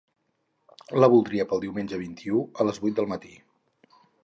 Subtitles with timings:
[1.03, 3.35] La voldria pel diumenge vint-i-u a les vuit del mati.